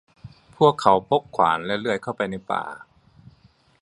[0.57, 2.63] พวกเขาพกขวานและเลื่อยเข้าไปในป่า